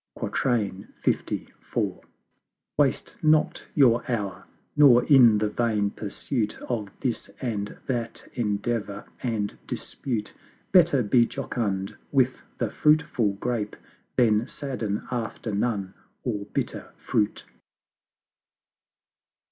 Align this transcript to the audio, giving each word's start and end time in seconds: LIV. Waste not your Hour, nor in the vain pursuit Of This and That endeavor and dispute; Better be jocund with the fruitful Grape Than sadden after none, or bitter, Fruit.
LIV. 0.19 1.45
Waste 2.75 3.15
not 3.21 3.67
your 3.75 4.11
Hour, 4.11 4.45
nor 4.75 5.03
in 5.05 5.37
the 5.37 5.47
vain 5.49 5.91
pursuit 5.91 6.57
Of 6.63 6.89
This 7.01 7.29
and 7.39 7.77
That 7.85 8.27
endeavor 8.33 9.05
and 9.21 9.59
dispute; 9.67 10.33
Better 10.71 11.03
be 11.03 11.27
jocund 11.27 11.95
with 12.11 12.41
the 12.57 12.71
fruitful 12.71 13.33
Grape 13.33 13.75
Than 14.15 14.47
sadden 14.47 15.03
after 15.11 15.53
none, 15.53 15.93
or 16.23 16.45
bitter, 16.45 16.93
Fruit. 16.97 17.45